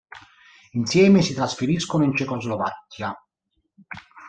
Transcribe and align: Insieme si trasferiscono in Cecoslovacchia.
Insieme 0.73 1.21
si 1.21 1.35
trasferiscono 1.35 2.03
in 2.03 2.15
Cecoslovacchia. 2.15 3.15